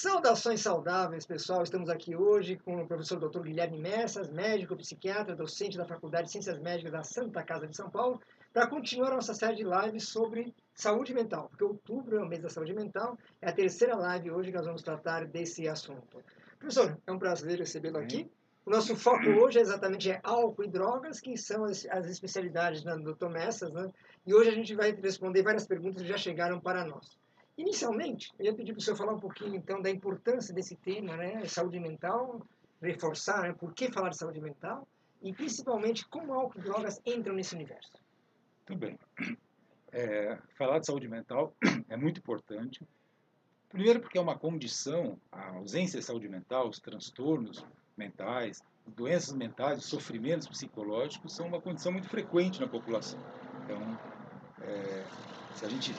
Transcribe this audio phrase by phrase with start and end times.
[0.00, 1.64] Saudações saudáveis, pessoal.
[1.64, 3.40] Estamos aqui hoje com o professor Dr.
[3.40, 7.90] Guilherme Messas, médico psiquiatra, docente da Faculdade de Ciências Médicas da Santa Casa de São
[7.90, 12.28] Paulo, para continuar a nossa série de lives sobre saúde mental, porque outubro é o
[12.28, 16.22] mês da saúde mental, é a terceira live hoje que nós vamos tratar desse assunto.
[16.60, 18.30] Professor, é um prazer recebê-lo aqui.
[18.64, 22.84] O nosso foco hoje é exatamente é álcool e drogas, que são as, as especialidades
[22.84, 23.30] do Dr.
[23.30, 23.90] Messas, né?
[24.24, 27.18] E hoje a gente vai responder várias perguntas que já chegaram para nós.
[27.58, 31.16] Inicialmente, eu ia pedir para o senhor falar um pouquinho, então, da importância desse tema,
[31.16, 32.40] né, saúde mental,
[32.80, 34.86] reforçar né, por que falar de saúde mental
[35.20, 37.90] e, principalmente, como álcool e drogas entram nesse universo.
[38.64, 38.96] Tudo bem.
[39.90, 41.52] É, falar de saúde mental
[41.90, 42.86] é muito importante.
[43.68, 49.80] Primeiro porque é uma condição, a ausência de saúde mental, os transtornos mentais, doenças mentais,
[49.80, 53.18] os sofrimentos psicológicos são uma condição muito frequente na população.
[53.64, 53.98] Então,
[54.62, 55.04] é,
[55.56, 55.92] se a gente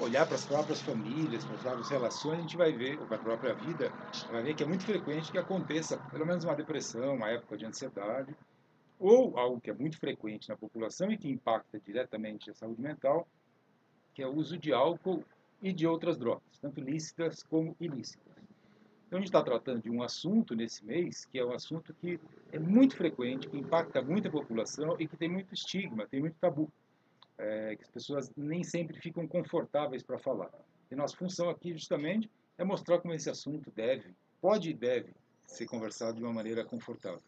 [0.00, 3.20] olhar para as próprias famílias, para as próprias relações, a gente vai ver, para a
[3.20, 3.92] própria vida,
[4.30, 7.66] vai ver que é muito frequente que aconteça pelo menos uma depressão, uma época de
[7.66, 8.34] ansiedade,
[8.98, 13.26] ou algo que é muito frequente na população e que impacta diretamente a saúde mental,
[14.14, 15.24] que é o uso de álcool
[15.62, 18.30] e de outras drogas, tanto lícitas como ilícitas.
[19.06, 22.20] Então a gente está tratando de um assunto nesse mês que é um assunto que
[22.52, 26.36] é muito frequente, que impacta muito a população e que tem muito estigma, tem muito
[26.40, 26.70] tabu
[27.40, 30.50] é, que as pessoas nem sempre ficam confortáveis para falar.
[30.90, 35.14] E nossa função aqui, justamente, é mostrar como esse assunto deve, pode e deve
[35.46, 37.22] ser conversado de uma maneira confortável.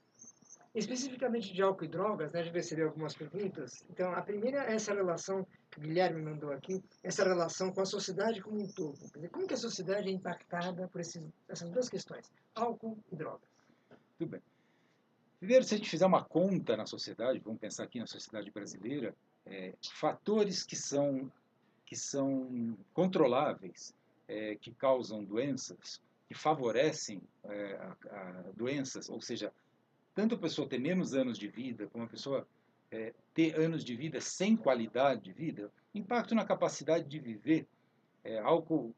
[0.75, 3.85] Especificamente de álcool e drogas, né, a gente recebeu algumas perguntas.
[3.91, 7.85] Então, a primeira é essa relação que o Guilherme mandou aqui, essa relação com a
[7.85, 8.99] sociedade como um todo.
[8.99, 13.17] Quer dizer, como que a sociedade é impactada por esses, essas duas questões, álcool e
[13.17, 13.49] drogas?
[14.19, 14.41] Tudo bem.
[15.43, 19.13] Primeiro, se a gente fizer uma conta na sociedade, vamos pensar aqui na sociedade brasileira,
[19.45, 21.29] é, fatores que são,
[21.85, 23.93] que são controláveis,
[24.29, 29.53] é, que causam doenças, que favorecem é, a, a doenças, ou seja,
[30.15, 32.47] tanto a pessoa ter menos anos de vida, como a pessoa
[32.93, 37.67] é, ter anos de vida sem qualidade de vida, impacto na capacidade de viver.
[38.23, 38.95] É, álcool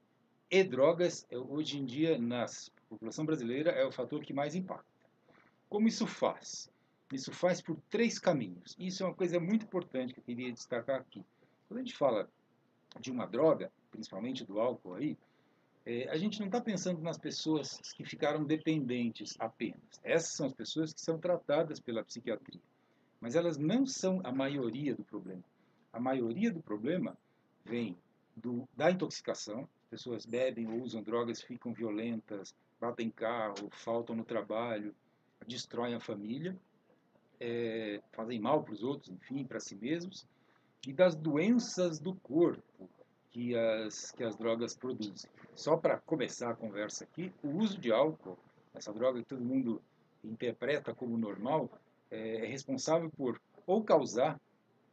[0.51, 2.45] e drogas, é, hoje em dia, na
[2.87, 4.94] população brasileira, é o fator que mais impacta.
[5.75, 6.71] Como isso faz?
[7.13, 8.77] Isso faz por três caminhos.
[8.79, 11.21] Isso é uma coisa muito importante que eu queria destacar aqui.
[11.67, 12.31] Quando a gente fala
[13.01, 15.19] de uma droga, principalmente do álcool aí,
[15.85, 19.81] é, a gente não está pensando nas pessoas que ficaram dependentes apenas.
[20.05, 22.61] Essas são as pessoas que são tratadas pela psiquiatria.
[23.21, 25.43] Mas elas não são a maioria do problema.
[25.93, 27.19] A maioria do problema
[27.65, 27.99] vem
[28.37, 29.69] do, da intoxicação.
[29.83, 34.95] As pessoas bebem ou usam drogas, ficam violentas, batem carro, faltam no trabalho,
[35.47, 36.57] destroem a família
[37.41, 40.27] é, fazem mal para os outros, enfim, para si mesmos,
[40.87, 42.89] e das doenças do corpo
[43.31, 45.31] que as, que as drogas produzem.
[45.55, 48.39] Só para começar a conversa aqui, o uso de álcool,
[48.75, 49.83] essa droga que todo mundo
[50.23, 51.71] interpreta como normal,
[52.11, 54.41] é, é responsável por ou causar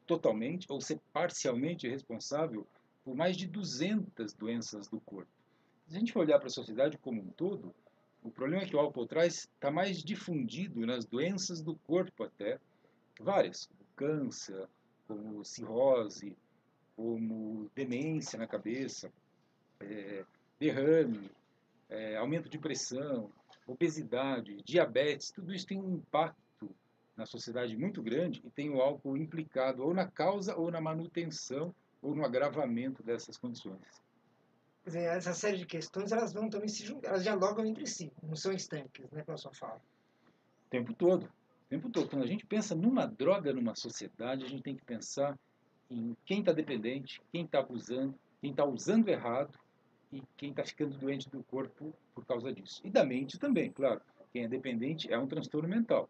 [0.08, 2.66] totalmente ou ser parcialmente responsável
[3.04, 5.32] por mais de 200 doenças do corpo.
[5.88, 7.74] Se a gente for olhar para a sociedade como um todo,
[8.24, 12.60] o problema é que o álcool traz está mais difundido nas doenças do corpo até,
[13.20, 14.68] várias, câncer,
[15.08, 16.36] como cirrose,
[16.96, 19.12] como demência na cabeça,
[19.80, 20.24] é,
[20.60, 21.32] derrame,
[21.90, 23.32] é, aumento de pressão,
[23.68, 26.70] obesidade, diabetes, tudo isso tem um impacto
[27.16, 31.74] na sociedade muito grande e tem o álcool implicado ou na causa ou na manutenção
[32.02, 34.02] ou no agravamento dessas condições.
[34.84, 38.12] Quer dizer, essa série de questões, elas vão também se juntar, elas dialogam entre si,
[38.24, 39.82] não são estanques, né, a sua fala.
[40.66, 41.26] O tempo todo.
[41.26, 42.10] O tempo todo.
[42.10, 45.38] Quando a gente pensa numa droga numa sociedade, a gente tem que pensar
[45.90, 49.58] em quem está dependente, quem está abusando, quem está usando errado
[50.12, 52.82] e quem está ficando doente do corpo por causa disso.
[52.84, 54.02] E da mente também, claro.
[54.34, 56.10] Quem é dependente é um transtorno mental.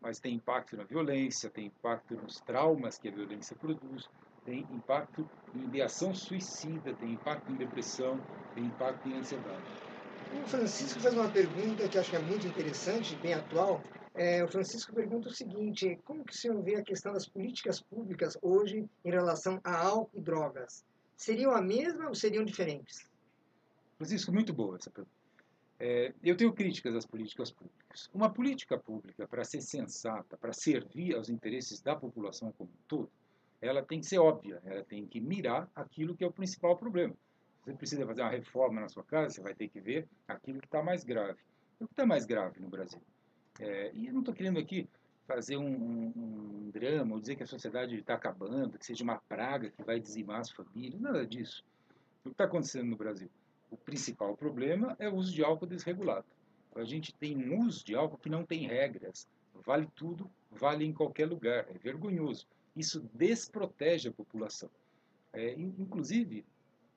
[0.00, 4.08] Mas tem impacto na violência, tem impacto nos traumas que a violência produz,
[4.50, 8.20] tem impacto em ideação suicida, tem impacto em depressão,
[8.52, 9.64] tem impacto em ansiedade.
[10.32, 13.84] O Francisco faz uma pergunta que acho que é muito interessante, bem atual.
[14.16, 17.80] É, o Francisco pergunta o seguinte: como que o senhor vê a questão das políticas
[17.80, 20.84] públicas hoje em relação a álcool e drogas?
[21.16, 23.06] Seriam a mesma ou seriam diferentes?
[23.98, 25.14] Francisco, muito boa essa pergunta.
[25.78, 28.10] É, eu tenho críticas às políticas públicas.
[28.12, 33.10] Uma política pública, para ser sensata, para servir aos interesses da população como um todo,
[33.60, 37.14] ela tem que ser óbvia, ela tem que mirar aquilo que é o principal problema.
[37.62, 40.66] Você precisa fazer uma reforma na sua casa, você vai ter que ver aquilo que
[40.66, 41.38] está mais grave.
[41.78, 43.00] O que está mais grave no Brasil?
[43.58, 44.88] É, e eu não estou querendo aqui
[45.26, 49.20] fazer um, um, um, drama ou dizer que a sociedade está acabando, que seja uma
[49.28, 51.62] praga que vai dizimar as famílias, nada disso.
[52.20, 53.30] O que está acontecendo no Brasil?
[53.70, 56.26] o principal problema é o uso de álcool desregulado.
[56.74, 59.28] A gente tem um uso de álcool que não tem regras.
[59.64, 61.66] Vale tudo, vale em qualquer lugar.
[61.68, 62.46] É vergonhoso.
[62.80, 64.70] Isso desprotege a população.
[65.34, 66.46] É, inclusive,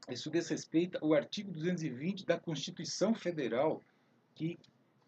[0.10, 3.82] isso desrespeita o artigo 220 da Constituição Federal,
[4.34, 4.58] que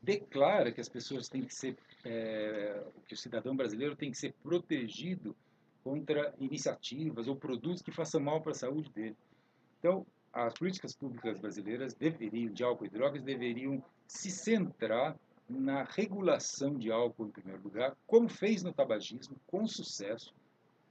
[0.01, 4.33] declara que as pessoas têm que ser, é, que o cidadão brasileiro tem que ser
[4.43, 5.33] protegido
[5.81, 9.15] contra iniciativas ou produtos que façam mal para a saúde dele.
[9.79, 15.17] Então, as políticas públicas brasileiras deveriam, de álcool e drogas, deveriam se centrar
[15.47, 20.33] na regulação de álcool em primeiro lugar, como fez no tabagismo, com sucesso,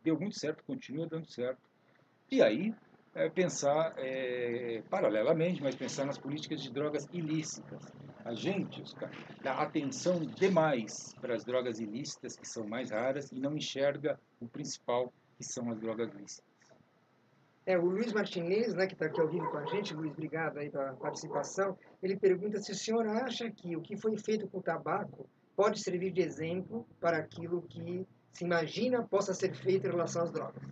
[0.05, 1.59] deu muito certo, continua dando certo.
[2.31, 2.75] E aí
[3.15, 7.93] é, pensar é, paralelamente, mas pensar nas políticas de drogas ilícitas.
[8.25, 9.11] A gente, Oscar,
[9.43, 14.49] dá atenção demais para as drogas ilícitas, que são mais raras, e não enxerga o
[14.49, 16.55] principal, que são as drogas lícitas.
[17.67, 20.59] É, o Luiz Martinez, né, que está aqui ao vivo com a gente, Luiz, obrigado
[20.59, 24.59] aí pela participação, ele pergunta se o senhor acha que o que foi feito com
[24.59, 29.91] o tabaco pode servir de exemplo para aquilo que se imagina possa ser feito em
[29.91, 30.63] relação às drogas.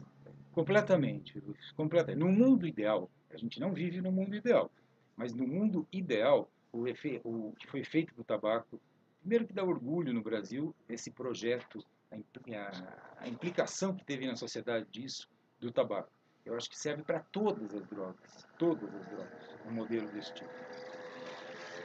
[0.50, 1.70] Completamente, Luiz.
[1.73, 2.19] Completamente.
[2.19, 4.70] No mundo ideal, a gente não vive no mundo ideal,
[5.17, 8.81] mas no mundo ideal, o, efe, o que foi feito com o tabaco,
[9.20, 14.87] primeiro que dá orgulho no Brasil, esse projeto, a, a implicação que teve na sociedade
[14.91, 15.29] disso,
[15.61, 16.11] do tabaco.
[16.44, 20.50] Eu acho que serve para todas as drogas, todas as drogas, um modelo desse tipo.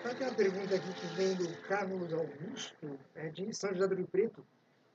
[0.02, 4.08] Tem uma pergunta aqui que vem do Carlos Augusto, é, de São José do Rio
[4.08, 4.44] Preto.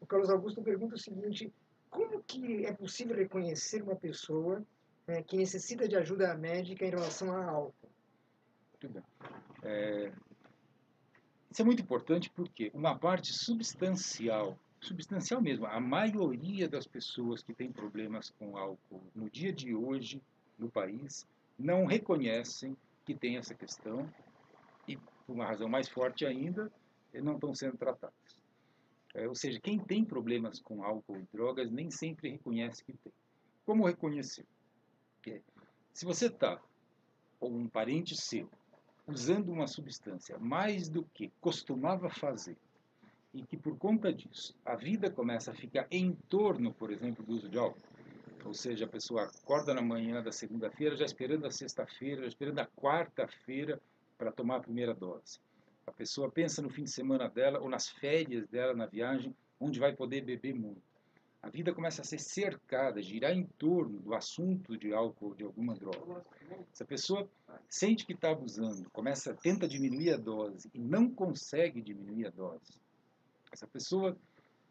[0.02, 1.52] O Carlos Augusto pergunta o seguinte:
[1.88, 4.66] como que é possível reconhecer uma pessoa
[5.06, 7.88] é, que necessita de ajuda médica em relação a álcool?
[9.62, 10.12] É,
[11.48, 15.64] isso é muito importante porque uma parte substancial substancial mesmo.
[15.66, 20.20] A maioria das pessoas que têm problemas com álcool no dia de hoje
[20.58, 21.24] no país
[21.56, 24.12] não reconhecem que tem essa questão
[24.88, 26.68] e, por uma razão mais forte ainda,
[27.14, 28.41] não estão sendo tratadas.
[29.14, 33.12] É, ou seja, quem tem problemas com álcool e drogas nem sempre reconhece que tem.
[33.64, 34.46] Como reconhecer?
[35.26, 35.40] É,
[35.92, 36.60] se você está,
[37.38, 38.48] ou um parente seu,
[39.06, 42.56] usando uma substância mais do que costumava fazer
[43.34, 47.32] e que por conta disso a vida começa a ficar em torno, por exemplo, do
[47.32, 47.80] uso de álcool.
[48.44, 52.58] Ou seja, a pessoa acorda na manhã da segunda-feira já esperando a sexta-feira, já esperando
[52.58, 53.80] a quarta-feira
[54.18, 55.38] para tomar a primeira dose.
[55.86, 59.78] A pessoa pensa no fim de semana dela ou nas férias dela na viagem, onde
[59.78, 60.82] vai poder beber muito.
[61.42, 65.74] A vida começa a ser cercada, girar em torno do assunto de álcool de alguma
[65.74, 66.24] droga.
[66.72, 67.28] Se a pessoa
[67.68, 72.80] sente que está abusando, começa, tenta diminuir a dose e não consegue diminuir a dose,
[73.52, 74.16] essa pessoa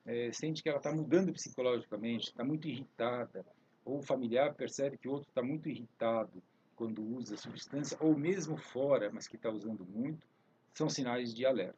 [0.06, 3.46] é, sente que ela está mudando psicologicamente, está muito irritada,
[3.84, 6.42] ou o familiar percebe que o outro está muito irritado
[6.76, 10.26] quando usa substância, ou mesmo fora, mas que está usando muito,
[10.74, 11.78] são sinais de alerta.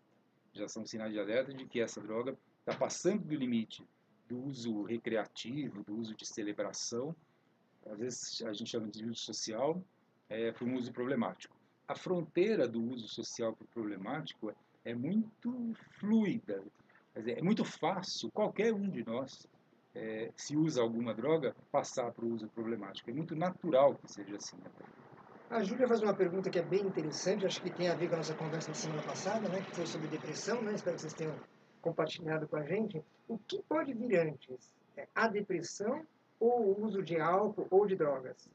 [0.53, 3.83] Já são sinais de alerta de que essa droga está passando do limite
[4.27, 7.15] do uso recreativo, do uso de celebração,
[7.85, 9.83] às vezes a gente chama de uso social,
[10.29, 11.55] é, para um uso problemático.
[11.87, 16.63] A fronteira do uso social para o problemático é muito fluida,
[17.15, 19.47] Dizer, é muito fácil qualquer um de nós,
[19.93, 23.09] é, se usa alguma droga, passar para o uso problemático.
[23.09, 24.57] É muito natural que seja assim.
[25.53, 28.15] A Júlia faz uma pergunta que é bem interessante, acho que tem a ver com
[28.15, 31.13] a nossa conversa da semana passada, né, que foi sobre depressão, né, espero que vocês
[31.13, 31.35] tenham
[31.79, 33.03] compartilhado com a gente.
[33.27, 34.71] O que pode vir antes?
[34.97, 36.07] É a depressão
[36.39, 38.49] ou o uso de álcool ou de drogas?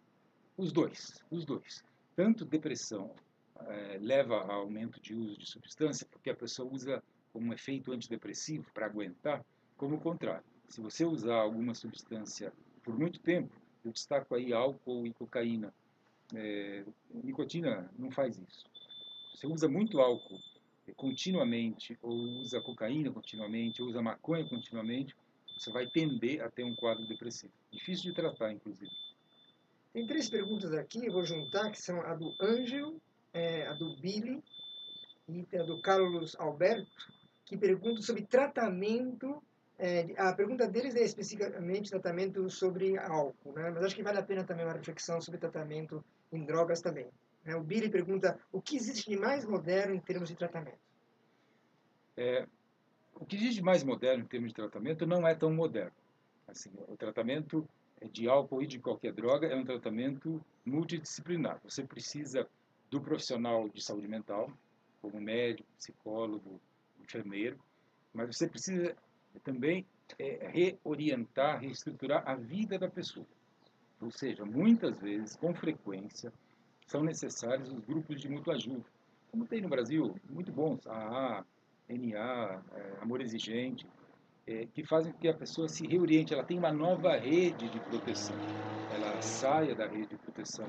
[0.57, 1.85] Os dois, os dois.
[2.17, 3.15] Tanto depressão
[3.61, 7.01] é, leva a aumento de uso de substância, porque a pessoa usa
[7.33, 9.45] como um efeito antidepressivo para aguentar,
[9.77, 10.45] como o contrário.
[10.69, 12.53] Se você usar alguma substância
[12.83, 15.73] por muito tempo, eu destaco aí álcool e cocaína.
[16.35, 18.67] É, nicotina não faz isso.
[19.35, 20.39] Você usa muito álcool
[20.97, 25.15] continuamente, ou usa cocaína continuamente, ou usa maconha continuamente,
[25.57, 27.53] você vai tender a ter um quadro depressivo.
[27.71, 28.91] Difícil de tratar, inclusive.
[29.93, 33.01] Tem três perguntas aqui, eu vou juntar, que são a do Ângelo,
[33.35, 34.43] é, a do Billy
[35.29, 36.89] e a do Carlos Alberto
[37.49, 39.43] que perguntam sobre tratamento.
[39.79, 43.71] É, a pergunta deles é especificamente tratamento sobre álcool, né?
[43.71, 47.09] mas acho que vale a pena também uma reflexão sobre tratamento em drogas também.
[47.45, 47.57] Né?
[47.57, 50.79] O Billy pergunta o que existe de mais moderno em termos de tratamento.
[52.17, 52.47] É,
[53.15, 55.93] o que existe de mais moderno em termos de tratamento não é tão moderno.
[56.47, 57.69] Assim, o tratamento
[58.13, 61.61] de álcool e de qualquer droga é um tratamento multidisciplinar.
[61.65, 62.49] Você precisa
[62.91, 64.51] do profissional de saúde mental,
[65.01, 66.61] como médico, psicólogo,
[67.01, 67.59] enfermeiro,
[68.13, 68.97] mas você precisa
[69.45, 69.87] também
[70.19, 73.27] é, reorientar, reestruturar a vida da pessoa.
[74.01, 76.33] Ou seja, muitas vezes, com frequência,
[76.87, 78.85] são necessários os grupos de mútua ajuda,
[79.31, 81.45] como tem no Brasil, muito bons, AA,
[81.89, 83.87] NA, é, Amor Exigente,
[84.47, 87.81] é, que fazem com que a pessoa se reoriente, ela tem uma nova rede de
[87.81, 88.37] proteção.
[88.95, 90.67] Ela saia da rede de proteção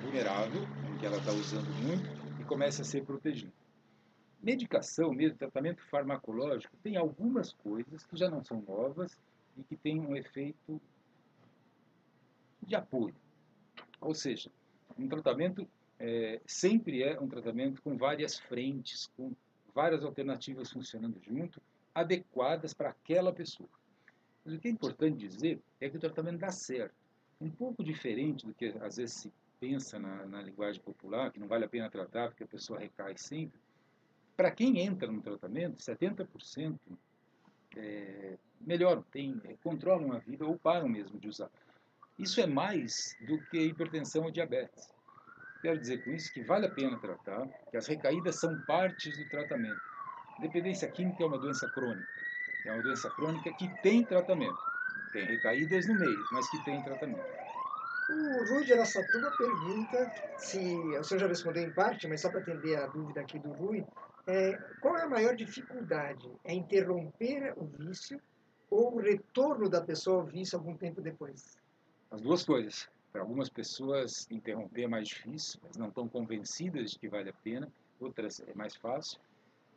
[0.00, 0.62] vulnerável,
[0.98, 2.08] que ela está usando muito,
[2.40, 3.52] e comece a ser protegida.
[4.42, 9.16] Medicação mesmo, tratamento farmacológico, tem algumas coisas que já não são novas
[9.56, 10.80] e que têm um efeito
[12.66, 13.14] de apoio.
[14.00, 14.50] Ou seja,
[14.98, 15.66] um tratamento
[15.98, 19.32] é, sempre é um tratamento com várias frentes, com
[19.74, 21.60] várias alternativas funcionando junto,
[21.94, 23.68] adequadas para aquela pessoa.
[24.44, 26.94] Mas o que é importante dizer é que o tratamento dá certo.
[27.40, 31.46] Um pouco diferente do que às vezes se pensa na, na linguagem popular, que não
[31.46, 33.60] vale a pena tratar porque a pessoa recai sempre.
[34.36, 36.76] Para quem entra no tratamento, 70%
[37.76, 41.50] é, melhoram, tem, é, controlam a vida ou param mesmo de usar.
[42.22, 44.88] Isso é mais do que hipertensão ou diabetes.
[45.60, 49.28] Quero dizer com isso que vale a pena tratar, que as recaídas são partes do
[49.28, 49.80] tratamento.
[50.38, 52.06] Dependência química é uma doença crônica.
[52.64, 54.56] É uma doença crônica que tem tratamento.
[55.12, 57.26] Tem recaídas no meio, mas que tem tratamento.
[58.08, 62.38] O Rui de Aracatuba pergunta se, o senhor já respondeu em parte, mas só para
[62.38, 63.84] atender a dúvida aqui do Rui,
[64.28, 66.30] é, qual é a maior dificuldade?
[66.44, 68.20] É interromper o vício
[68.70, 71.60] ou o retorno da pessoa ao vício algum tempo depois?
[72.12, 72.90] As duas coisas.
[73.10, 77.32] Para algumas pessoas, interromper é mais difícil, mas não estão convencidas de que vale a
[77.32, 77.72] pena.
[77.98, 79.18] Outras é mais fácil.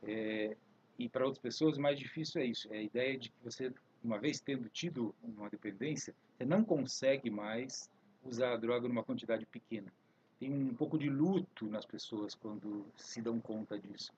[0.04, 0.58] É,
[1.00, 3.74] e para outras pessoas, mais difícil é isso: é a ideia de que você,
[4.04, 7.90] uma vez tendo tido uma dependência, você não consegue mais
[8.22, 9.92] usar a droga numa quantidade pequena.
[10.38, 14.12] Tem um pouco de luto nas pessoas quando se dão conta disso.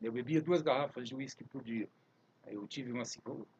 [0.00, 1.88] Eu bebia duas garrafas de uísque por dia.
[2.46, 3.02] Eu tive uma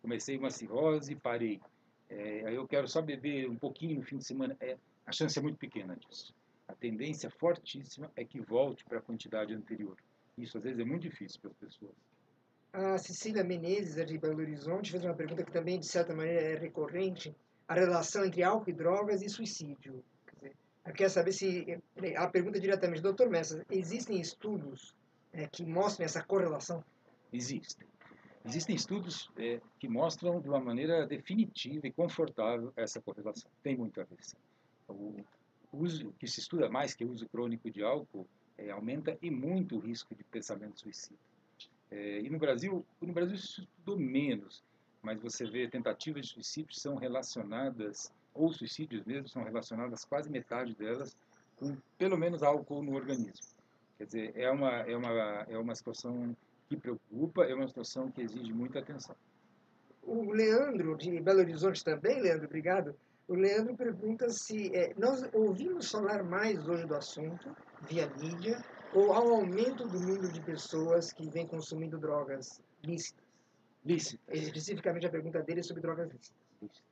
[0.00, 1.60] comecei uma cirrose e parei.
[2.08, 4.56] É, eu quero só beber um pouquinho no fim de semana.
[4.60, 6.34] É, a chance é muito pequena disso.
[6.68, 9.96] A tendência fortíssima é que volte para a quantidade anterior.
[10.36, 11.94] Isso às vezes é muito difícil para as pessoas.
[12.72, 16.56] A Cecília Menezes, de Belo Horizonte, fez uma pergunta que também, de certa maneira, é
[16.56, 17.34] recorrente.
[17.66, 20.04] A relação entre álcool e drogas e suicídio.
[20.26, 20.56] Quer dizer,
[20.94, 21.80] quer saber se...
[22.16, 24.94] A pergunta é diretamente, doutor Messa, existem estudos
[25.32, 26.84] é, que mostrem essa correlação?
[27.32, 27.86] Existem.
[28.46, 33.50] Existem estudos é, que mostram de uma maneira definitiva e confortável essa correlação.
[33.60, 34.16] Tem muito a ver.
[34.88, 35.24] O
[35.72, 38.24] uso que se estuda mais que o uso crônico de álcool
[38.56, 41.18] é, aumenta e muito o risco de pensamento suicida.
[41.90, 44.62] É, e no Brasil, no Brasil se estudou menos,
[45.02, 50.72] mas você vê tentativas de suicídio são relacionadas, ou suicídios mesmo, são relacionadas quase metade
[50.74, 51.16] delas
[51.56, 53.56] com pelo menos álcool no organismo.
[53.98, 55.10] Quer dizer, é uma, é uma,
[55.48, 56.36] é uma situação
[56.68, 59.16] que preocupa, é uma situação que exige muita atenção.
[60.02, 62.96] O Leandro, de Belo Horizonte também, Leandro, obrigado.
[63.28, 67.56] O Leandro pergunta se é, nós ouvimos falar mais hoje do assunto
[67.88, 68.62] via mídia
[68.94, 73.24] ou ao aumento do número de pessoas que vêm consumindo drogas lícitas.
[73.84, 74.42] Lícitas.
[74.42, 76.38] Especificamente a pergunta dele é sobre drogas lícitas.
[76.62, 76.84] lícitas.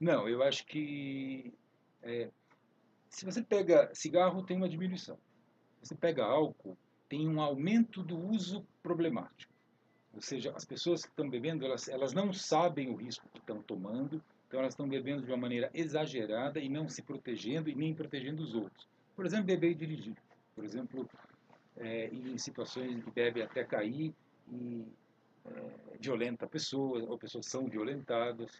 [0.00, 1.52] Não, eu acho que
[2.02, 2.30] é,
[3.10, 5.18] se você pega cigarro tem uma diminuição.
[5.82, 6.76] Se você pega álcool
[7.08, 9.52] tem um aumento do uso problemático.
[10.14, 13.62] Ou seja, as pessoas que estão bebendo elas, elas não sabem o risco que estão
[13.62, 17.94] tomando então elas estão bebendo de uma maneira exagerada e não se protegendo e nem
[17.94, 18.88] protegendo os outros.
[19.14, 20.16] Por exemplo, beber e dirigir.
[20.54, 21.08] Por exemplo,
[21.76, 24.14] é, em situações que bebe até cair
[24.50, 24.86] e
[25.44, 28.50] é, violenta pessoas, ou pessoas são violentadas.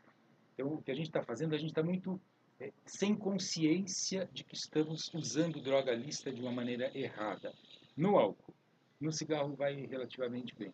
[0.52, 2.20] Então o que a gente está fazendo, a gente está muito
[2.60, 7.54] é, sem consciência de que estamos usando droga lista de uma maneira errada.
[7.98, 8.54] No álcool,
[9.00, 10.72] no cigarro vai relativamente bem.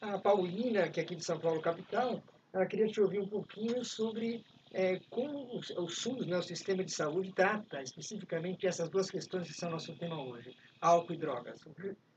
[0.00, 2.20] A Paulina, que é aqui de São Paulo, capital,
[2.52, 6.92] eu queria te ouvir um pouquinho sobre é, como o, SUS, né, o sistema de
[6.92, 11.62] saúde, trata especificamente essas duas questões que são nosso tema hoje, álcool e drogas.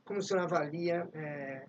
[0.03, 1.67] Como o senhor avalia, é,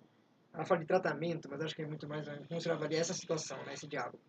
[0.51, 2.97] ela fala de tratamento, mas acho que é muito mais, né, como o senhor avalia
[2.97, 4.19] essa situação, né, esse diálogo?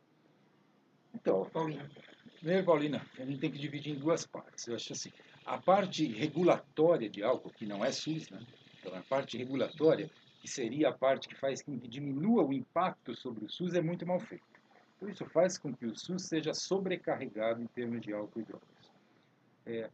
[1.15, 1.91] Então, Paulina.
[2.39, 4.67] Primeiro, Paulina, a gente tem que dividir em duas partes.
[4.67, 5.11] Eu acho assim,
[5.51, 8.41] a parte regulatória de álcool, que não é SUS, né?
[8.79, 10.09] Então, a parte regulatória
[10.41, 13.83] que seria a parte que faz com que diminua o impacto sobre o SUS, é
[13.83, 14.45] muito mal feito.
[14.97, 18.69] Então, isso faz com que o SUS seja sobrecarregado em termos de álcool e drogas.
[19.67, 19.91] É,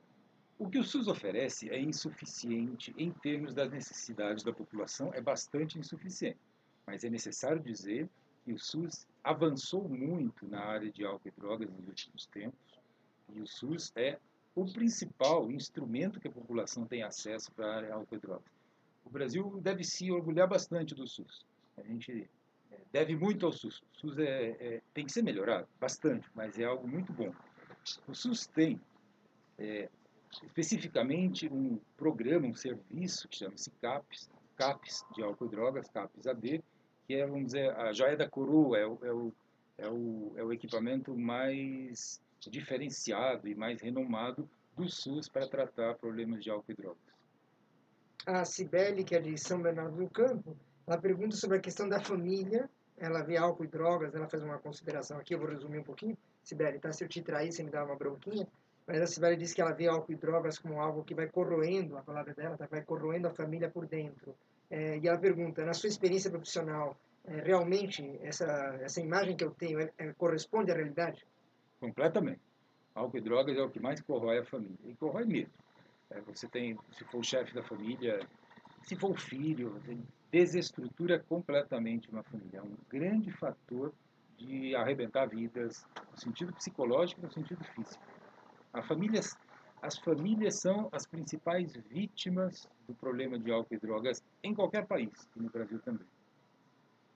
[0.58, 5.78] o que o SUS oferece é insuficiente em termos das necessidades da população, é bastante
[5.78, 6.38] insuficiente.
[6.86, 8.06] Mas é necessário dizer
[8.44, 12.78] que o SUS avançou muito na área de álcool e drogas nos últimos tempos,
[13.34, 14.18] e o SUS é
[14.56, 18.50] o principal instrumento que a população tem acesso para álcool e drogas.
[19.04, 21.44] O Brasil deve se orgulhar bastante do SUS.
[21.76, 22.28] A gente
[22.72, 23.82] é, deve muito ao SUS.
[23.92, 27.32] O SUS é, é, tem que ser melhorado, bastante, mas é algo muito bom.
[28.08, 28.80] O SUS tem
[29.58, 29.90] é,
[30.42, 36.64] especificamente um programa, um serviço que chama-se CAPES, CAPES de álcool e drogas, CAPES AD,
[37.06, 39.32] que é, vamos dizer, a joia da coroa, é é o,
[39.76, 46.42] é o, é o equipamento mais diferenciado e mais renomado do SUS para tratar problemas
[46.42, 47.16] de álcool e drogas.
[48.26, 52.00] A Cibele, que é de São Bernardo do Campo, ela pergunta sobre a questão da
[52.00, 52.68] família.
[52.98, 56.16] Ela vê álcool e drogas, ela faz uma consideração aqui, eu vou resumir um pouquinho.
[56.42, 56.92] Sibeli, tá?
[56.92, 58.46] Se eu te trair, você me dá uma bronquinha.
[58.86, 61.96] Mas a Sibeli diz que ela vê álcool e drogas como algo que vai corroendo,
[61.96, 62.66] a palavra dela, tá?
[62.70, 64.34] vai corroendo a família por dentro.
[64.70, 68.46] É, e ela pergunta, na sua experiência profissional, é, realmente essa,
[68.80, 71.26] essa imagem que eu tenho é, é, corresponde à realidade?
[71.80, 72.40] Completamente.
[72.94, 74.76] Álcool e drogas é o que mais corrói a família.
[74.84, 75.52] E corrói mesmo.
[76.10, 78.20] É, você tem, se for o chefe da família,
[78.82, 79.80] se for o filho,
[80.30, 82.58] desestrutura completamente uma família.
[82.58, 83.92] É um grande fator
[84.38, 88.02] de arrebentar vidas, no sentido psicológico e no sentido físico.
[88.72, 89.36] A famílias,
[89.82, 95.28] as famílias são as principais vítimas do problema de álcool e drogas em qualquer país,
[95.34, 96.06] e no Brasil também.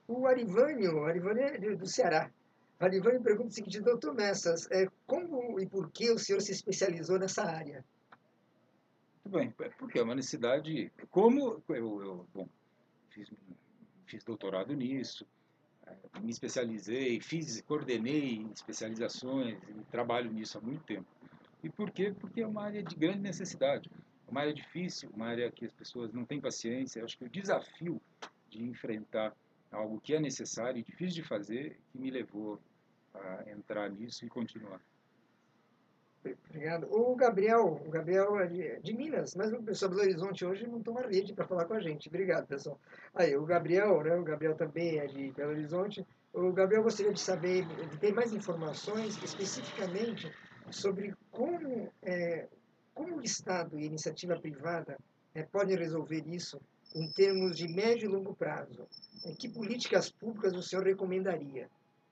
[0.09, 2.31] O Arivânio, o Arivânio é do Ceará.
[2.81, 6.51] O Arivânio pergunta o seguinte, doutor Messas, é, como e por que o senhor se
[6.51, 7.85] especializou nessa área?
[9.23, 10.91] Muito bem, é porque é uma necessidade.
[11.11, 12.49] Como eu, eu bom,
[13.11, 13.31] fiz,
[14.07, 15.27] fiz doutorado nisso,
[15.87, 21.07] eh, me especializei, fiz, coordenei especializações e trabalho nisso há muito tempo.
[21.63, 22.15] E por quê?
[22.19, 23.91] Porque é uma área de grande necessidade,
[24.27, 27.01] uma área difícil, uma área que as pessoas não têm paciência.
[27.01, 28.01] Eu acho que o desafio
[28.49, 29.37] de enfrentar
[29.71, 32.59] algo que é necessário e difícil de fazer que me levou
[33.15, 34.81] a entrar nisso e continuar.
[36.51, 36.87] Obrigado.
[36.91, 41.07] O Gabriel, o Gabriel é de, Minas, mas o pessoal do Horizonte hoje não toma
[41.07, 42.09] rede para falar com a gente.
[42.09, 42.79] Obrigado, pessoal.
[43.15, 44.15] Aí, o Gabriel, né?
[44.17, 46.07] O Gabriel também é de Belo Horizonte.
[46.33, 50.31] O Gabriel gostaria de saber, de ter mais informações especificamente
[50.71, 52.47] sobre como, é,
[52.95, 54.99] como o Estado e a iniciativa privada
[55.35, 56.61] é, podem resolver isso
[56.95, 58.87] em termos de médio e longo prazo.
[59.25, 61.69] É, que políticas públicas o senhor recomendaria?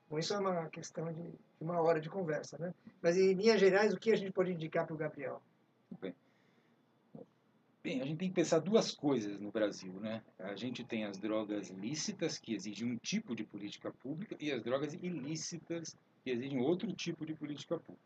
[0.09, 2.73] Bom, isso é uma questão de, uma hora de conversa, né?
[3.01, 5.41] Mas, em linhas gerais, o que a gente pode indicar para o Gabriel?
[6.01, 6.15] Bem.
[7.83, 10.23] Bem, a gente tem que pensar duas coisas no Brasil, né?
[10.39, 14.63] A gente tem as drogas lícitas, que exigem um tipo de política pública, e as
[14.63, 18.03] drogas ilícitas, que exigem outro tipo de política pública.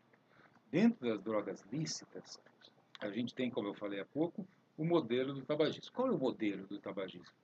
[0.70, 2.38] Dentro das drogas lícitas,
[3.00, 5.92] a gente tem, como eu falei há pouco, o modelo do tabagismo.
[5.92, 7.34] Qual é o modelo do tabagismo?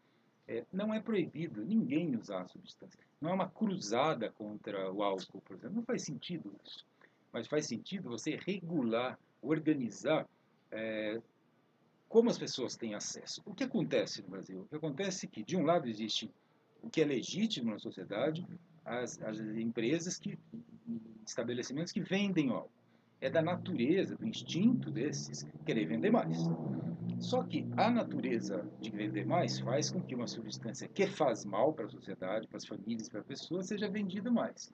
[0.51, 2.99] É, não é proibido ninguém usar a substância.
[3.21, 5.77] Não é uma cruzada contra o álcool, por exemplo.
[5.77, 6.85] Não faz sentido isso.
[7.33, 10.29] Mas faz sentido você regular, organizar
[10.73, 11.23] é,
[12.09, 13.41] como as pessoas têm acesso.
[13.47, 14.63] O que acontece no Brasil?
[14.63, 16.29] O que acontece é que, de um lado, existe
[16.83, 18.45] o que é legítimo na sociedade,
[18.85, 20.37] as, as empresas que
[21.25, 22.73] estabelecimentos que vendem álcool.
[23.21, 26.39] É da natureza, do instinto desses querer vender mais.
[27.19, 31.73] Só que a natureza de vender mais faz com que uma substância que faz mal
[31.73, 34.73] para a sociedade, para as famílias, para a pessoa, seja vendida mais.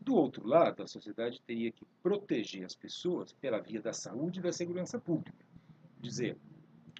[0.00, 4.42] Do outro lado, a sociedade teria que proteger as pessoas pela via da saúde e
[4.42, 5.44] da segurança pública.
[6.00, 6.36] Dizer,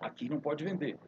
[0.00, 0.98] aqui não pode vender,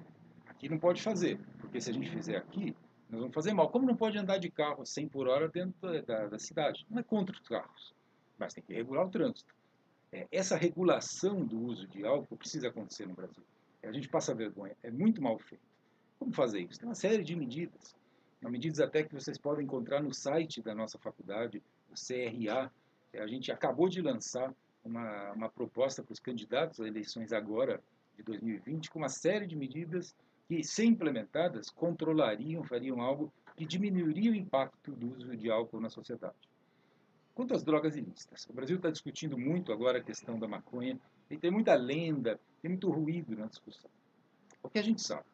[0.46, 2.76] aqui não pode fazer, porque se a gente fizer aqui,
[3.08, 3.70] nós vamos fazer mal.
[3.70, 6.84] Como não pode andar de carro 100 por hora dentro da, da cidade?
[6.90, 7.94] Não é contra os carros,
[8.38, 9.54] mas tem que regular o trânsito.
[10.12, 13.42] É, essa regulação do uso de álcool precisa acontecer no Brasil.
[13.82, 15.64] A gente passa vergonha, é muito mal feito.
[16.18, 16.78] Como fazer isso?
[16.78, 17.94] Tem uma série de medidas.
[18.42, 22.70] Medidas até que vocês podem encontrar no site da nossa faculdade, o CRA.
[23.14, 27.82] A gente acabou de lançar uma, uma proposta para os candidatos às eleições agora,
[28.16, 30.14] de 2020, com uma série de medidas
[30.48, 35.90] que, se implementadas, controlariam, fariam algo que diminuiria o impacto do uso de álcool na
[35.90, 36.36] sociedade.
[37.36, 40.98] Quanto às drogas ilícitas, o Brasil está discutindo muito agora a questão da maconha,
[41.30, 43.90] e tem muita lenda, tem muito ruído na discussão.
[44.62, 45.26] O que a gente sabe?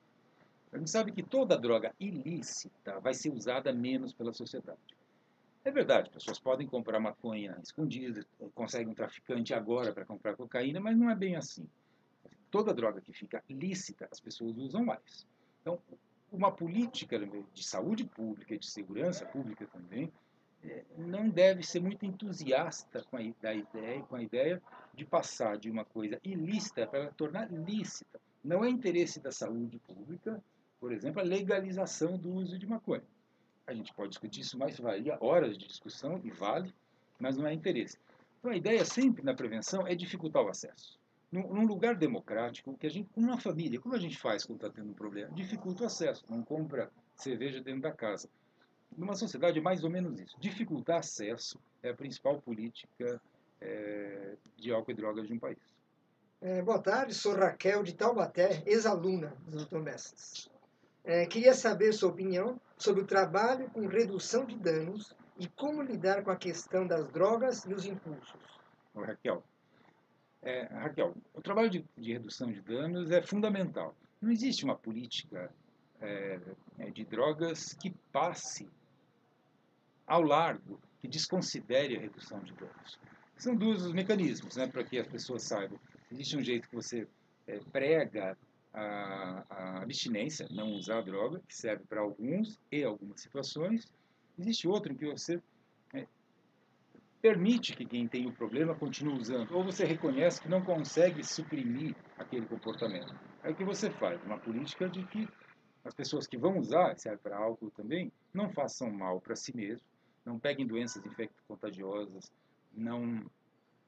[0.72, 4.80] A gente sabe que toda droga ilícita vai ser usada menos pela sociedade.
[5.64, 10.98] É verdade, pessoas podem comprar maconha escondida, conseguem um traficante agora para comprar cocaína, mas
[10.98, 11.68] não é bem assim.
[12.50, 15.24] Toda droga que fica lícita, as pessoas usam mais.
[15.60, 15.78] Então,
[16.32, 17.16] uma política
[17.54, 20.12] de saúde pública e de segurança pública também
[20.96, 24.62] não deve ser muito entusiasta com a, da ideia, com a ideia
[24.94, 28.20] de passar de uma coisa ilícita para tornar lícita.
[28.44, 30.42] Não é interesse da saúde pública,
[30.80, 33.04] por exemplo, a legalização do uso de maconha.
[33.66, 36.72] A gente pode discutir isso, mas varia horas de discussão e vale,
[37.18, 37.98] mas não é interesse.
[38.38, 40.98] Então a ideia sempre na prevenção é dificultar o acesso.
[41.30, 44.56] Num, num lugar democrático, que a gente, com uma família, como a gente faz quando
[44.56, 45.32] está tendo um problema?
[45.32, 48.28] Dificulta o acesso, não compra cerveja dentro da casa
[48.96, 50.36] numa sociedade é mais ou menos isso.
[50.40, 53.20] Dificultar acesso é a principal política
[53.60, 55.58] é, de álcool e drogas de um país.
[56.40, 59.78] É, boa tarde, sou Raquel de Taubaté, ex-aluna do Dr.
[59.78, 60.50] Messas.
[61.04, 66.22] É, queria saber sua opinião sobre o trabalho com redução de danos e como lidar
[66.22, 68.60] com a questão das drogas e os impulsos.
[68.94, 69.42] Raquel,
[70.42, 73.94] é, Raquel, o trabalho de, de, redução de danos é fundamental.
[74.20, 75.48] Não existe uma política
[76.00, 76.40] é,
[76.78, 78.68] é de drogas que passe
[80.06, 82.98] ao largo, que desconsidere a redução de danos.
[83.36, 85.78] São dois os mecanismos, né, para que as pessoas saibam.
[86.10, 87.08] Existe um jeito que você
[87.46, 88.36] é, prega
[88.72, 93.92] a, a abstinência, não usar droga, que serve para alguns e algumas situações.
[94.38, 95.42] Existe outro em que você
[95.92, 96.06] é,
[97.20, 101.94] permite que quem tem o problema continue usando, ou você reconhece que não consegue suprimir
[102.18, 103.14] aquele comportamento.
[103.42, 104.22] Aí o que você faz?
[104.22, 105.28] Uma política de que
[105.84, 109.84] as pessoas que vão usar, serve para álcool também, não façam mal para si mesmo,
[110.24, 112.30] não peguem doenças infecto-contagiosas,
[112.72, 113.24] não,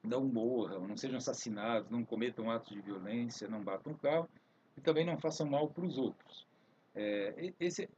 [0.03, 4.29] não morram, não sejam assassinados, não cometam atos de violência, não batam carro,
[4.77, 6.45] e também não façam mal para os outros.
[6.93, 7.89] É, esse,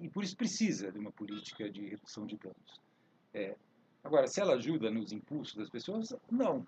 [0.00, 2.80] e por isso precisa de uma política de redução de danos.
[3.34, 3.56] É,
[4.02, 6.66] agora, se ela ajuda nos impulsos das pessoas, não.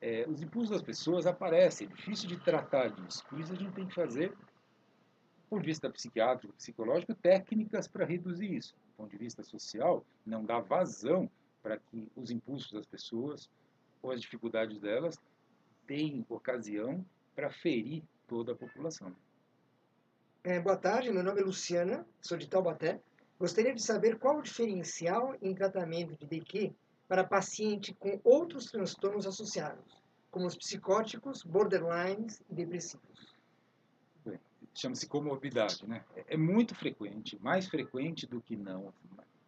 [0.00, 3.24] É, os impulsos das pessoas aparecem, é difícil de tratar disso.
[3.28, 4.32] Por isso a gente tem que fazer,
[5.52, 8.74] de vista psiquiátrico, psicológico, técnicas para reduzir isso.
[8.96, 11.30] Ponto de vista social, não dá vazão
[11.62, 13.50] para que os impulsos das pessoas
[14.02, 15.16] ou as dificuldades delas
[15.86, 17.04] deem ocasião
[17.34, 19.14] para ferir toda a população.
[20.42, 23.00] É, boa tarde, meu nome é Luciana, sou de Taubaté.
[23.38, 26.72] Gostaria de saber qual o diferencial em tratamento de DQ
[27.08, 33.25] para paciente com outros transtornos associados, como os psicóticos, borderlines e depressivos.
[34.76, 36.04] Chama-se comorbidade, né?
[36.14, 38.92] É, é muito frequente, mais frequente do que não.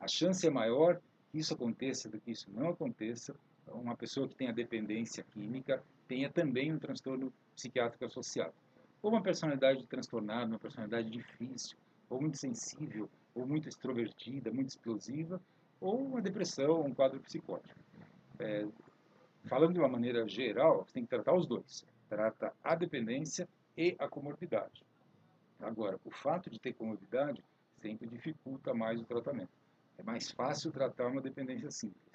[0.00, 3.34] A chance é maior que isso aconteça do que isso não aconteça.
[3.66, 8.54] Uma pessoa que tenha dependência química tenha também um transtorno psiquiátrico associado
[9.02, 11.76] ou uma personalidade transtornada, uma personalidade difícil,
[12.08, 15.40] ou muito sensível, ou muito extrovertida, muito explosiva,
[15.80, 17.78] ou uma depressão, um quadro psicótico.
[18.40, 18.66] É,
[19.44, 21.84] falando de uma maneira geral, você tem que tratar os dois.
[22.08, 24.82] Trata a dependência e a comorbidade.
[25.60, 27.44] Agora, o fato de ter comorbidade
[27.80, 29.50] sempre dificulta mais o tratamento.
[29.96, 32.08] É mais fácil tratar uma dependência simples.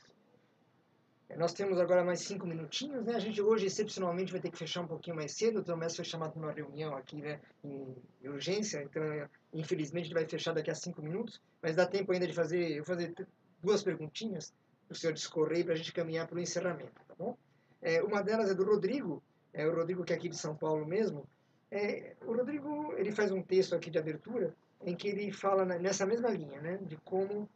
[1.37, 3.15] Nós temos agora mais cinco minutinhos, né?
[3.15, 5.59] A gente hoje, excepcionalmente, vai ter que fechar um pouquinho mais cedo.
[5.59, 7.41] O Tomás foi chamado para uma reunião aqui, né?
[7.63, 9.03] Em, urgência, então,
[9.51, 11.41] infelizmente, ele vai fechar daqui a cinco minutos.
[11.61, 13.13] Mas dá tempo ainda de fazer, eu fazer
[13.61, 14.53] duas perguntinhas
[14.87, 17.35] para o senhor discorrer para a gente caminhar para o encerramento, tá bom?
[17.81, 20.85] É, uma delas é do Rodrigo, é o Rodrigo que é aqui de São Paulo
[20.85, 21.27] mesmo.
[21.75, 24.55] É, o Rodrigo, ele faz um texto aqui de abertura
[24.85, 26.77] em que ele fala nessa mesma linha, né?
[26.77, 27.49] De como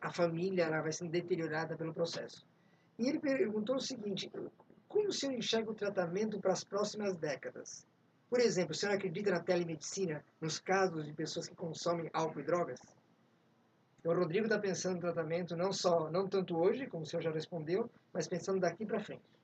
[0.00, 2.46] a família ela vai sendo deteriorada pelo processo.
[2.96, 4.30] E ele perguntou o seguinte:
[4.86, 7.84] como o senhor enxerga o tratamento para as próximas décadas?
[8.30, 12.44] Por exemplo, o senhor acredita na telemedicina nos casos de pessoas que consomem álcool e
[12.44, 12.78] drogas?
[13.98, 17.22] Então, o Rodrigo está pensando no tratamento não só, não tanto hoje, como o senhor
[17.22, 19.35] já respondeu, mas pensando daqui para frente.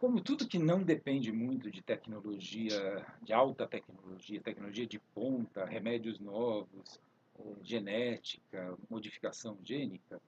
[0.00, 6.18] Como tudo que não depende muito de tecnologia, de alta tecnologia, tecnologia de ponta, remédios
[6.18, 6.98] novos,
[7.38, 10.18] eh, genética, modificação gênica,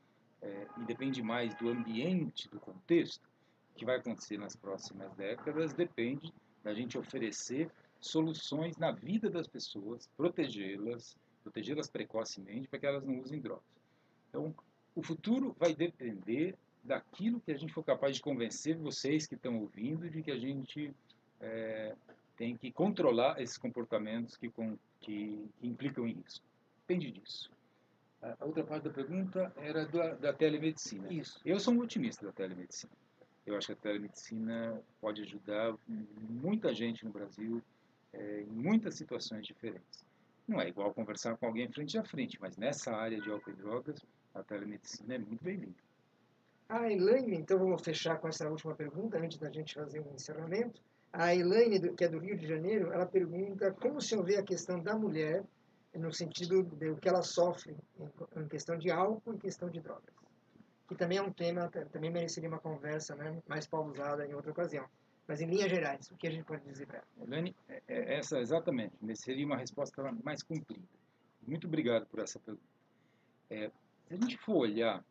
[0.43, 3.27] é, e depende mais do ambiente, do contexto,
[3.75, 6.31] o que vai acontecer nas próximas décadas depende
[6.63, 13.21] da gente oferecer soluções na vida das pessoas, protegê-las, protegê-las precocemente para que elas não
[13.21, 13.65] usem drogas.
[14.29, 14.55] Então,
[14.95, 19.59] o futuro vai depender daquilo que a gente for capaz de convencer vocês que estão
[19.61, 20.93] ouvindo de que a gente
[21.41, 21.95] é,
[22.37, 26.45] tem que controlar esses comportamentos que, com, que, que implicam em risco.
[26.87, 27.51] Depende disso.
[28.21, 31.13] A outra parte da pergunta era da, da telemedicina.
[31.13, 31.41] Isso.
[31.45, 32.93] Eu sou um otimista da telemedicina.
[33.45, 37.61] Eu acho que a telemedicina pode ajudar muita gente no Brasil
[38.13, 40.05] é, em muitas situações diferentes.
[40.47, 43.55] Não é igual conversar com alguém frente a frente, mas nessa área de álcool e
[43.55, 45.75] drogas, a telemedicina é muito bem-vinda.
[46.69, 50.81] A Elaine, então vamos fechar com essa última pergunta antes da gente fazer um encerramento.
[51.13, 54.43] A Elaine, que é do Rio de Janeiro, ela pergunta como o senhor vê a
[54.43, 55.45] questão da mulher
[55.95, 57.77] no sentido do que ela sofre
[58.37, 60.15] em, questão de álcool e questão de drogas.
[60.89, 64.87] Que também é um tema, também mereceria uma conversa né, mais pausada em outra ocasião.
[65.29, 67.07] Mas, em linhas gerais, o que a gente pode dizer para ela?
[67.27, 70.83] Elane, é, é essa exatamente, seria uma resposta mais cumprida.
[71.47, 72.67] Muito obrigado por essa pergunta.
[73.51, 73.71] É,
[74.07, 75.05] se a gente for olhar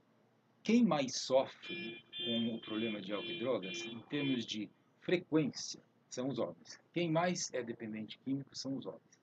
[0.64, 4.70] quem mais sofre com o problema de álcool e drogas, em termos de
[5.02, 6.80] frequência, são os homens.
[6.94, 9.20] Quem mais é dependente químico são os homens.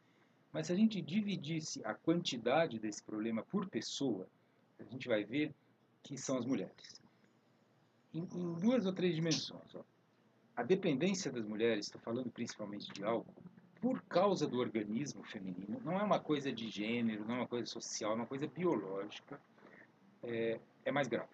[0.53, 4.27] Mas se a gente dividisse a quantidade desse problema por pessoa,
[4.79, 5.55] a gente vai ver
[6.03, 7.01] que são as mulheres.
[8.15, 9.75] Em, em duas ou três dimensões.
[9.75, 9.83] Ó.
[10.57, 13.43] a dependência das mulheres, estou falando principalmente de álcool,
[13.81, 17.67] por causa do organismo feminino, não é uma coisa de gênero, não é uma coisa
[17.67, 19.41] social, é uma coisa biológica,
[20.23, 21.29] é, é mais grave.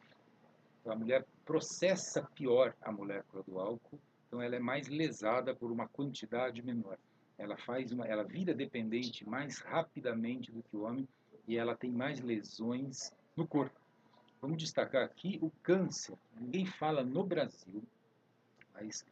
[0.81, 5.71] Então, a mulher processa pior a molécula do álcool, então ela é mais lesada por
[5.71, 6.99] uma quantidade menor.
[7.39, 11.09] Ela faz uma, ela vira dependente mais rapidamente do que o homem
[11.47, 13.79] e ela tem mais lesões no corpo.
[14.41, 16.17] Vamos destacar aqui o câncer.
[16.39, 17.83] Ninguém fala no Brasil,
[18.75, 19.05] mas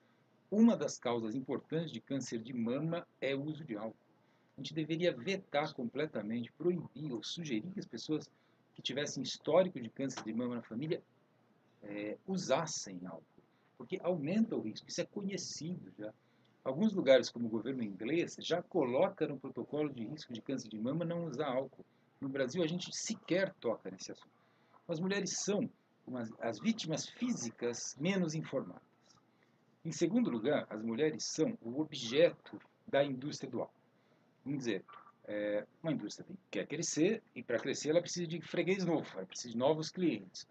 [0.50, 3.96] uma das causas importantes de câncer de mama é o uso de álcool.
[4.56, 8.30] A gente deveria vetar completamente, proibir ou sugerir que as pessoas
[8.74, 11.02] que tivessem histórico de câncer de mama na família
[11.82, 13.42] é, usassem álcool,
[13.76, 14.88] porque aumenta o risco.
[14.88, 16.12] Isso é conhecido já.
[16.64, 20.78] Alguns lugares, como o governo inglês, já coloca no protocolo de risco de câncer de
[20.78, 21.84] mama não usar álcool.
[22.20, 24.30] No Brasil, a gente sequer toca nesse assunto.
[24.86, 25.68] As mulheres são
[26.06, 28.82] umas, as vítimas físicas menos informadas.
[29.84, 33.74] Em segundo lugar, as mulheres são o objeto da indústria do álcool.
[34.44, 34.84] Vamos dizer,
[35.24, 39.52] é, uma indústria quer crescer e para crescer ela precisa de freguês novo, ela precisa
[39.52, 40.46] de novos clientes.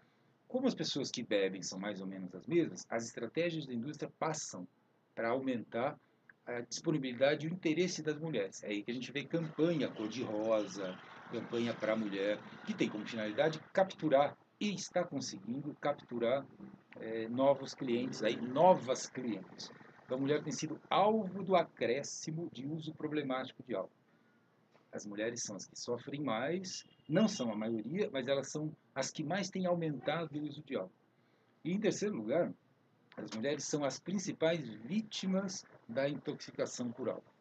[0.48, 4.10] Como as pessoas que bebem são mais ou menos as mesmas, as estratégias da indústria
[4.18, 4.66] passam
[5.14, 5.98] para aumentar
[6.44, 8.62] a disponibilidade e o interesse das mulheres.
[8.62, 10.98] É aí que a gente vê campanha cor-de-rosa,
[11.30, 16.44] campanha para a mulher, que tem como finalidade capturar e está conseguindo capturar
[17.00, 19.70] é, novos clientes, aí, novas clientes.
[20.04, 24.01] Então a mulher tem sido alvo do acréscimo de uso problemático de álcool.
[24.92, 29.10] As mulheres são as que sofrem mais, não são a maioria, mas elas são as
[29.10, 30.92] que mais têm aumentado o uso de álcool.
[31.64, 32.52] E em terceiro lugar,
[33.16, 37.32] as mulheres são as principais vítimas da intoxicação por álcool.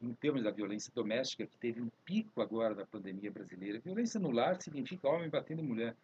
[0.00, 4.30] Em termos da violência doméstica, que teve um pico agora da pandemia brasileira, violência no
[4.30, 5.94] lar significa homem batendo mulher.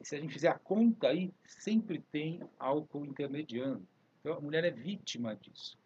[0.00, 3.86] E se a gente fizer a conta aí, sempre tem álcool intermediando.
[4.20, 5.76] Então a mulher é vítima disso.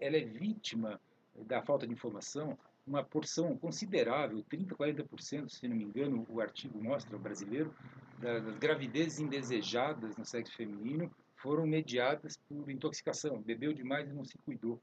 [0.00, 1.00] Ela é vítima
[1.44, 2.58] da falta de informação.
[2.86, 7.74] Uma porção considerável, 30%, 40%, se não me engano, o artigo mostra, o brasileiro,
[8.20, 13.40] das gravidezes indesejadas no sexo feminino foram mediadas por intoxicação.
[13.42, 14.80] Bebeu demais e não se cuidou.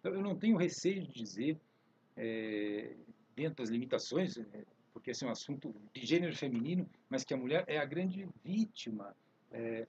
[0.00, 1.58] Então, eu não tenho receio de dizer,
[2.16, 2.94] é,
[3.36, 7.36] dentro das limitações, é, porque esse é um assunto de gênero feminino, mas que a
[7.36, 9.14] mulher é a grande vítima,
[9.50, 9.86] é,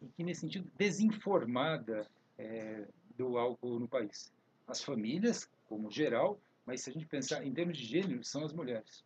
[0.00, 2.06] e que, nesse sentido, desinformada
[2.38, 4.32] é, do álcool no país.
[4.66, 8.52] As famílias, como geral, mas se a gente pensar em termos de gênero, são as
[8.52, 9.04] mulheres.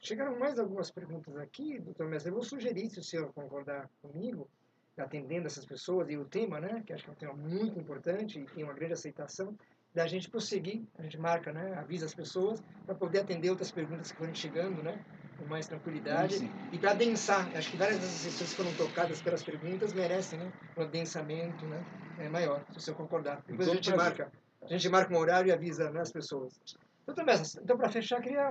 [0.00, 2.30] Chegaram mais algumas perguntas aqui, doutor Mestre.
[2.30, 4.48] Eu vou sugerir, se o senhor concordar comigo,
[4.96, 8.38] atendendo essas pessoas e o tema, né, que acho que é um tema muito importante
[8.38, 9.56] e tem uma grande aceitação,
[9.94, 14.10] da gente prosseguir, a gente marca, né, avisa as pessoas para poder atender outras perguntas
[14.10, 14.98] que forem chegando, né,
[15.38, 16.54] com mais tranquilidade sim, sim.
[16.72, 17.48] e para adensar.
[17.56, 21.80] Acho que várias das pessoas que foram tocadas pelas perguntas merecem, né, um adensamento, né,
[22.18, 23.42] é maior, se o senhor concordar.
[23.46, 24.32] Depois a gente marca,
[24.64, 26.58] a gente marca um horário e avisa né, as pessoas.
[27.26, 28.50] Messas, então para fechar, queria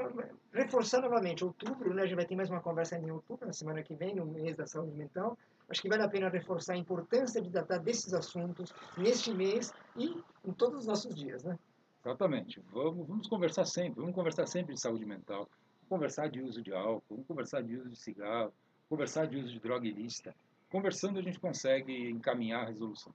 [0.53, 3.81] reforçar novamente, outubro, né, a gente vai ter mais uma conversa em outubro, na semana
[3.81, 5.35] que vem, no mês da saúde mental,
[5.69, 10.21] Acho que vale a pena reforçar a importância de tratar desses assuntos neste mês e
[10.45, 11.57] em todos os nossos dias, né?
[12.05, 12.61] Exatamente.
[12.71, 14.01] Vamos, vamos conversar sempre.
[14.01, 15.49] Vamos conversar sempre de saúde mental.
[15.77, 17.03] Vamos conversar de uso de álcool.
[17.09, 18.53] Vamos conversar de uso de cigarro.
[18.89, 20.35] Conversar de uso de droga ilícita.
[20.69, 23.13] Conversando a gente consegue encaminhar a resolução.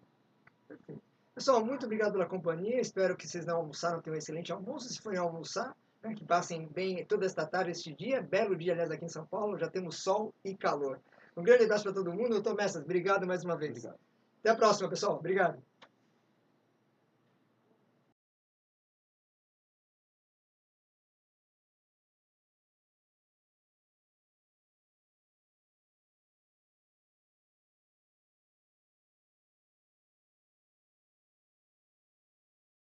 [0.66, 1.07] Perfeito.
[1.38, 2.80] Pessoal, muito obrigado pela companhia.
[2.80, 4.88] Espero que vocês não almoçaram, tenham um excelente almoço.
[4.88, 5.72] Se forem almoçar,
[6.02, 8.20] né, que passem bem toda esta tarde, este dia.
[8.20, 9.56] Belo dia, aliás, aqui em São Paulo.
[9.56, 11.00] Já temos sol e calor.
[11.36, 12.30] Um grande abraço para todo mundo.
[12.30, 13.84] Doutor Messas, obrigado mais uma vez.
[13.84, 14.00] Obrigado.
[14.40, 15.14] Até a próxima, pessoal.
[15.14, 15.62] Obrigado.